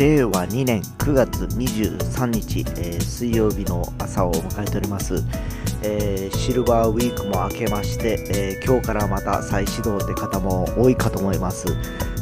[0.00, 5.22] 令和2年9月23日、えー、水曜日の朝を迎えております、
[5.82, 11.66] えー、シルバーウィークも明けまして、えー、今日からまた再始動って方も多いかと思います、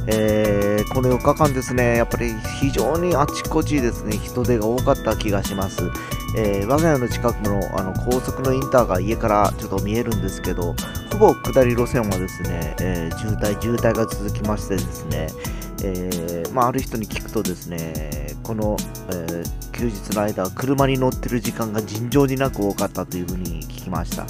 [0.09, 5.89] えこの4日間ですねやっぱり非常にあちこちですね人手が多かった気がします、
[6.37, 10.75] え我が家の近くのあの高速のインターが家からちょっと見えるんですけど
[11.13, 15.29] ほぼ下り路線はですね、え渋滞渋滞が続きましてですね
[15.83, 18.77] えー、まあ、ある人に聞くとですね、この、
[19.11, 24.27] えー、休日の間、車に乗ってる時間が尋常になく多かったというふうに聞きました。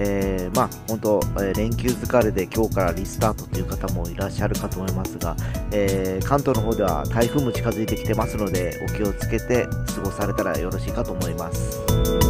[0.00, 5.36] えー、まあ、本当、え連休疲れで今日からリスタートという方もいらっしゃるかと思いますが、
[5.72, 12.27] え関東の方では台風も近づいてきてますので、お気をつけて過ごされたらよろしいかと思います。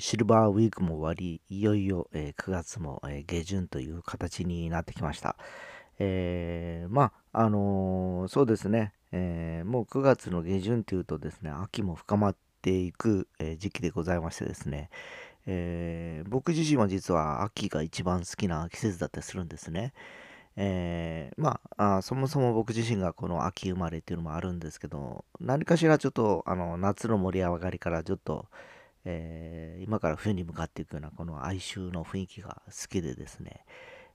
[0.00, 5.36] シルバーウィークも終わり、いよいよ、えー、9月も、えー、下旬という形になってきました。
[5.98, 14.90] えー、まあ、あのー、そうですね、えー、もう9月の下旬というとですね、秋も深まっていく、え時期でございましてですね、
[15.46, 19.92] え僕自身は実は秋が一番好きな季節だったりするんですね。
[20.56, 28.46] えー、まああ、そもそも僕自身がこの秋生まれっていうのもあるんですけど、何かしらちょっとあの夏の盛り上がりからちょっと、
[29.04, 33.64] えー、今から冬に向かっていくようなこの哀愁の雰囲気が好きでですね、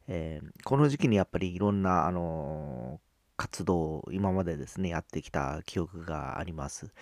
[0.08, 3.00] えー、この時期にやっぱりいろんな、あの
[3.38, 6.94] 活動を今までですね、やってきた記憶があります。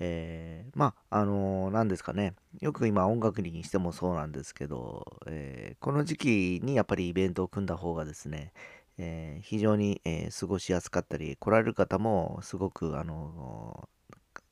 [0.00, 8.52] えー、まあ、あの何ですかね、よく今音楽にしてもそうなんですけど、えこの時期にやっぱりイベントを組んだ方がですね、
[8.98, 13.88] え非常に、え過ごしやすかったり、来られる方もすごく、あの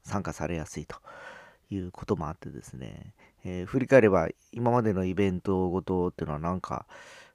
[0.05, 0.97] 参加されやすいと。
[1.75, 6.87] いうこともあってですね、えー、振り返れば今までのイベントごとっていうのはなんか、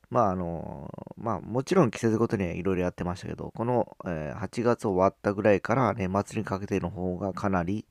[0.10, 7.86] まああの、まあもちろん季節ごとにはいろいろやってましたけど、この、えー、8月終わったぐらいから年末にかけての方がかなり、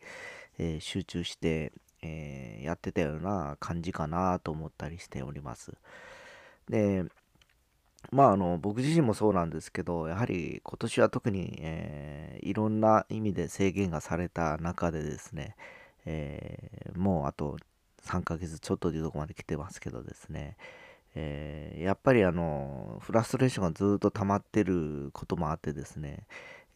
[0.59, 5.73] えー、集中して、えーやってたような感じかなと思ったりしております。
[6.69, 7.05] で、
[8.11, 15.57] まああの僕自身もそうなんですけど、やはり今年は特に、えいろんな意味で制限がされた中でですね、
[16.07, 17.57] えー、もうあと
[18.05, 20.57] 3ヶ月ちょっとというとこまで来てますけどですね、
[21.15, 26.27] えー、やっぱりあのフラストレーションがずっと溜まってることもあってですね、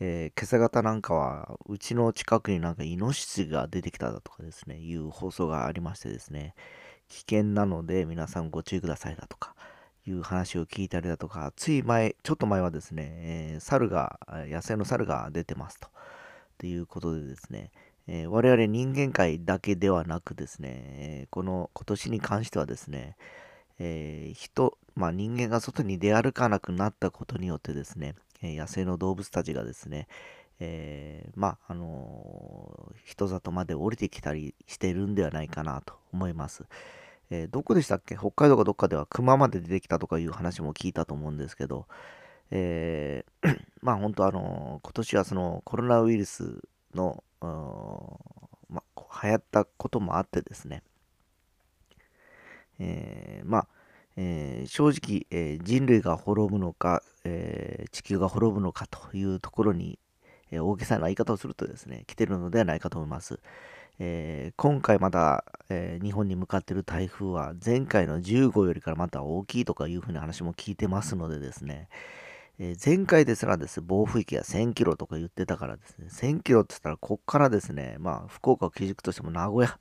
[0.00, 4.78] えー、今朝方なんかはうちの近くになんかイノシシが出てきただとかですね。
[4.78, 6.54] いう放送がありましてですね。
[7.08, 9.54] 危険なので皆さんご注意くださいだとか
[10.06, 11.52] いう話を聞いたりだとか。
[11.54, 15.88] つい前ちょっと前はですね、えー、猿が野生の猿が出てますと。
[16.56, 17.70] ということでですね、
[18.06, 20.82] え、我々人間界だけではなくですね、
[21.24, 23.16] え、この今年に関してはですね、
[23.78, 30.08] えー、人、まあ、人間が外に出歩かなくなったことによってですね、え野生の動物たちがですね、
[30.60, 36.64] えまあ、あの人里まで降りてきたりしてるんではないかなと思います。
[37.30, 38.16] えどこでしたっけ？
[38.16, 41.86] 北海道かどっかでは熊まで出てきたとかいう話も聞いたと思うんですけど、
[42.50, 43.24] え
[43.80, 46.60] まあ本当あの今年はそのコロナウイルス
[46.94, 50.82] のまあ、流行ったこともあってですね、
[52.78, 53.66] えー、まあ、
[54.16, 59.98] えー、正直、えー、人類が滅ぶのか、え地球が滅ぶのかというところに、
[60.50, 63.40] え大げさな言い方をするとですね、来てるのではないかと思います。
[63.98, 71.88] え今回まだ、え日本に向かっている台風は前回の10号よりからまた大きいとかいうふうな話も聞いてますのでですね、
[72.62, 79.78] えー、前回ですらです、暴風域が1000キロとか言ってたからですね、1000キロって言ったら、こっからですね、まあ、福岡を基軸としても名古屋、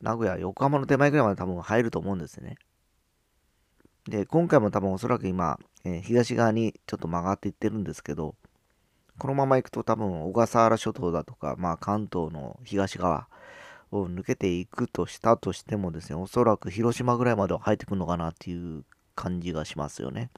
[0.00, 2.58] 名古屋、横浜の手前ぐらいまで多分入ると思うんですね。
[4.06, 8.36] で、今回も多分おそらく今、えー、東側にちょっと曲がっていってるんですけど、
[9.18, 13.26] このまま行くと多分小笠原諸島だとか、まあ関東の東側
[13.90, 18.84] を抜けていくとしたとしてもですね、おそらく広島ぐらいまでは入ってくるのかなっていう
[19.16, 20.30] 感じがしますよね。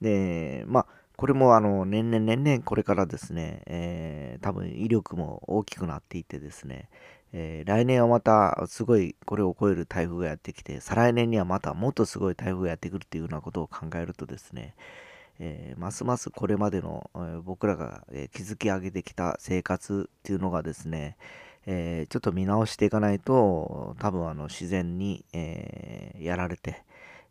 [0.00, 0.86] で、まあ、
[1.16, 6.88] これもあの年々年々これからですね、えー、多分威力も大きくなっていってですね、
[7.32, 14.74] えー、来年はまたすごいこれを超える台風がやってきて、再来年にはまたもっとすごい台風がやってくるっていうようなことを考えるとですね、
[15.40, 21.16] えー、ますますこれまでの、えー、僕らが、え築き上げてきた生活っていうのがですね、
[21.66, 26.82] えちょっと見直していかないと多分あの自然に、えやられて、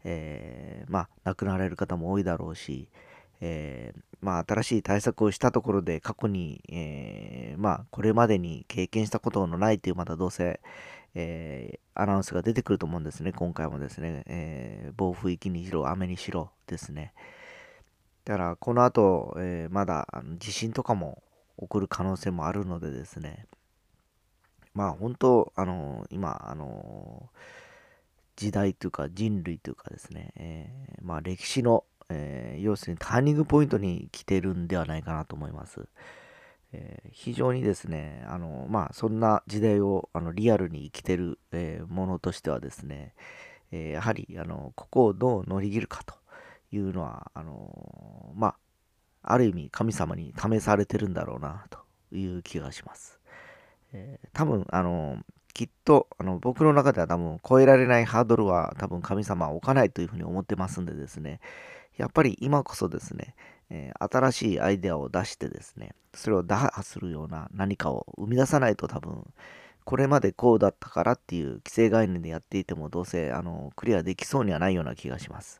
[0.09, 2.89] えまあ亡くなられる方も多いだろうし、
[3.41, 10.59] えー、まあ、新しい対策をしたところで過去に、えー、まあ、これまでに経験したことのないというまたどうせ、
[11.13, 13.31] え、アナウンスが出てくると思うんですね。
[13.31, 17.13] 今回もですね、え暴風域にしろ雨にしろですね。
[18.25, 20.07] だからこの後、えまだ
[20.37, 21.23] 地震とかも
[21.59, 23.45] 起こる可能性もあるのでですね。
[24.73, 27.29] まあ本当あの今あの
[28.37, 35.87] 時代というか人類というかですね、えまあ歴史のえー、要するにターニングポイントに来てるんではないかなと思います。
[36.73, 43.13] えー、非常にですね、あのまあ、そんな時代をあのリアルに生きてる、えー、ものとしてはですね、
[43.71, 46.15] えやはりあのここをどう乗り切るかと
[46.71, 48.55] いうのはあのま
[49.23, 51.79] あある意味神様に試されてるんだろうなと
[52.15, 53.19] いう気がします。
[53.91, 55.17] え多分あの
[55.57, 61.39] きっとあの僕の中では多分超えられないハードルは多分神様は置かないというふうに思ってますんでですね、
[61.97, 63.33] やっぱり今こそですね、
[63.71, 69.25] えー、新しいアイデアを出してですね、それを打破するような何かを生み出さないと多分、
[69.83, 75.57] これまでこうだったからっていう既成概念でやっていてもどうせあのクリアできそうにはないような気がします。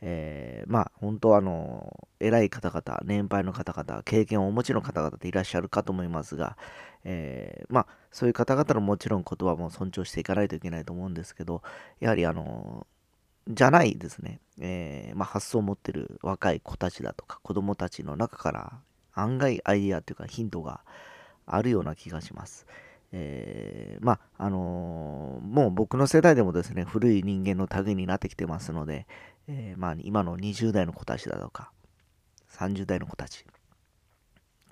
[0.00, 6.56] えー、まあ本当あの偉い方々年配の方々経験をお持ちの方々でいらっしゃるかと思いますが、
[7.04, 11.62] えー、まあそういう方々のもちろん言葉も尊重していかないといけないと思うんですけど
[12.00, 12.86] やはりあの
[13.48, 18.72] じゃないですね、えー、まあ、発想を持ってる若い子たちだとか子供たちの中から
[19.12, 20.80] 案外アイディアというかヒントが
[21.46, 22.66] あるような気がします。
[23.16, 29.06] えー、まああのー、もう僕の世代でもですね古い人間の類になってきてますので、
[29.46, 31.70] えー、まあ、今の20代の子たちだとか
[32.54, 33.44] 30代の子たち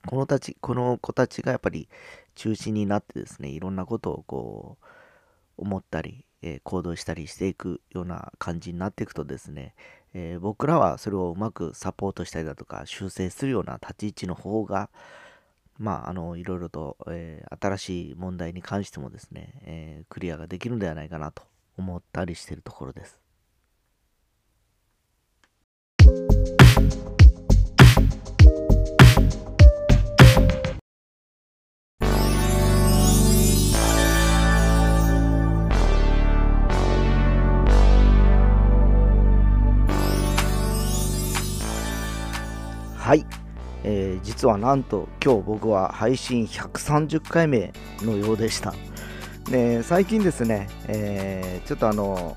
[0.06, 1.88] このたちこの子たちがやっぱり
[2.34, 4.84] 中心になってですねいろんなことをこう
[5.58, 9.74] 思ったりえー、行動したりしていくような感じになっていくとですね、
[10.12, 14.90] えー、僕らはそれをうまくサポートしたりだとか修正するような立ち位置の方が
[15.78, 21.42] まあ、あのいろいろと、えー、新しい問題に関してもですね、えクリアができるんではないかなと
[21.76, 23.18] 思ったりしてるところです。
[44.22, 47.72] 実はなんと今日僕は配信130回目
[48.02, 48.74] のようでした。
[49.50, 52.36] で最近ですね、えー、ちょっとあの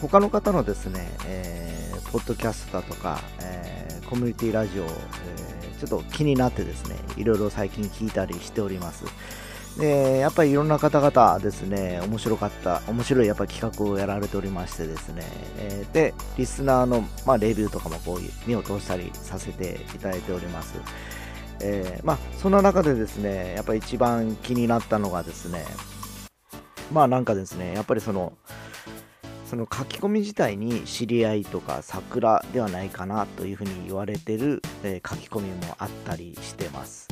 [0.00, 9.04] 他の方のですね、えー、ポッドキャストだとか、えー、コミュニティラジオ、えー、ちょっと気になってですね、いろいろ最近聞いたりしております。
[9.78, 15.22] でやっぱりいろんな方々ですね、面白かった、面白いやっぱ企画をやられておりましてですね、
[15.58, 20.74] えー、で、リスナーの、まあ、レビューとかもこう目を通したりさせていただいております。
[21.60, 25.64] えー、まあ、そんな中でですね、やっぱり一番気になったのがですね、
[26.92, 28.32] まあなんかですね、やっぱりその、
[29.48, 37.08] その書き込み自体に知り合いとか桜ではないかなというふうに言われてる、えー、書き込みもあったりしてます。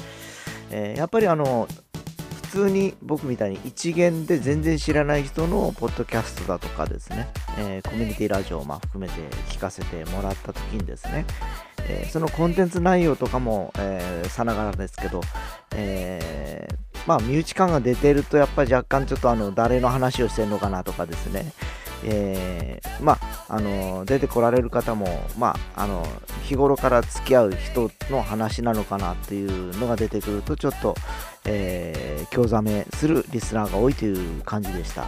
[0.71, 1.69] えー、やっぱりあの
[2.57, 9.21] 通に僕みたいに一元で全然知らない人のポッドキャストだとかですね、えー、コミュニティラジオをま含めて
[9.51, 11.27] 聞かせてもらった時にですね、
[11.87, 15.21] えー、そのコンテンツ内容とかも、えー、さながらですけど、
[15.75, 16.67] え、
[17.07, 21.53] まあ身内感が出てるとやっぱり若干ちょっとあの誰の話をしてるのかなとかですね、
[22.05, 25.07] えー、まあ、あの出てこられる方も、
[25.39, 26.07] まあ、あの
[26.45, 30.95] 日頃から付き合う人の話なのかなっていうのが出てくるとちょっと、
[31.47, 35.07] えー、興ざめするリスナーが多いという感じでした。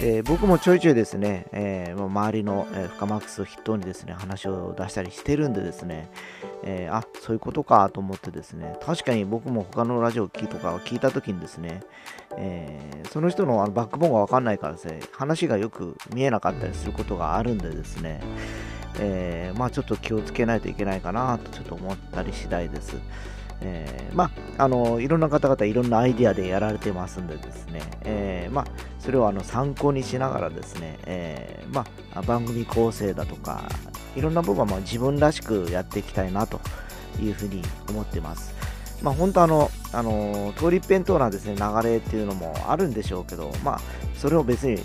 [0.00, 6.10] で僕もちょいちょいですね、えー、周りの、えー、フカマックスを筆頭にですね、話を出したりしてるんでですね、
[6.64, 11.82] えー、あ、そういうことかと思ってですね、確かに僕も他のラジオとかを聞いた時にですね、
[12.36, 18.20] えー、その人のあのバックボーンがわかんないからですね、話がよく見えなかったりすることがあるんでですね、
[18.98, 22.96] えー、まあちょっと気をつけないといけないかなとちょっと思ったり次第です。
[23.64, 28.66] えー、まあ、あのいろんな方々いろんなアイディアでやられてますんでですね、えー、まあ、
[29.00, 33.68] それをあの参考にしながらですね、えー、まあ、番組構成だとか
[34.14, 36.60] いろんな部分はま自分らしくやっていきたいなと
[37.20, 38.54] いうふうに思ってます。
[39.02, 43.80] まあ、本当あの、あの通り一辺倒なですね、流れっていうのもあるんでしょうけど、まあ、
[44.16, 44.80] それを別に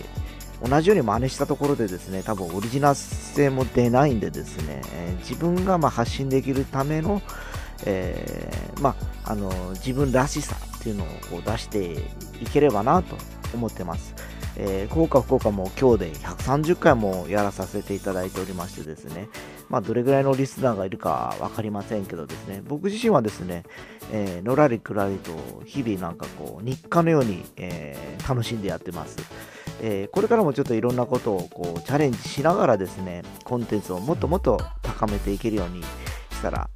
[0.62, 7.22] 同じように真似したところでですね、多分オリジナル性も出ないんでですね、えー、自分がま発信できるための、
[7.86, 11.94] えー、まあ、あの自分らしさっていうのを出して
[12.42, 13.16] いければなと
[13.54, 14.16] 思ってます。
[14.62, 19.30] えー、効果福岡も今日で130回もやらさせていただいておりましてですね、
[19.70, 23.64] まあ、どれぐらいのリスナーがいるか分かりませんけどですね、僕自身はですね、
[24.12, 25.32] えー、のらりくらりと
[25.66, 29.18] 日々なんかこう日課のように、えー、楽しんでやってます。
[29.82, 36.70] えー、これからもちょっといろんなことをこうチャレンジしながらですね、コンテンツをもっともっと高めていけるようにしたら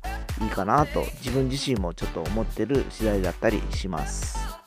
[0.43, 4.62] いいかなと自分自身もちょっと思ってる次第だったりします。